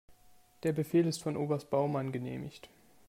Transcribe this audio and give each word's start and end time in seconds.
Der 0.63 0.73
Befehl 0.73 1.05
ist 1.05 1.21
von 1.21 1.37
Oberst 1.37 1.69
Baumann 1.69 2.11
genehmigt. 2.11 2.71